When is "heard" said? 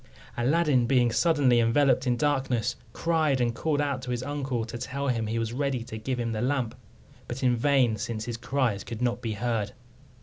9.33-9.73